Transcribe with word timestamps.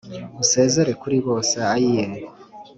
Usezere 0.43 0.91
kuri 1.01 1.17
bose 1.27 1.55
ayiyeee 1.73 2.27